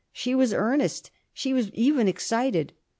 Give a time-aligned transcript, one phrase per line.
[0.11, 2.73] She was earnest, she was even excited.